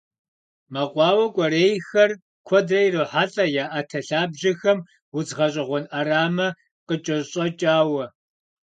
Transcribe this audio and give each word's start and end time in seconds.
Мэкъуауэ 0.73 1.25
кӏуэрейхэр 1.35 2.11
куэдрэ 2.47 2.79
ирохьэлӏэ 2.87 3.45
я 3.63 3.65
ӏэтэ 3.71 3.99
лъабжьэхэм 4.07 4.79
удз 5.15 5.29
гъэщӏэгъуэн 5.37 5.85
ӏэрамэ 5.91 6.47
къыкӏэщӏэкӏауэ. 6.87 8.05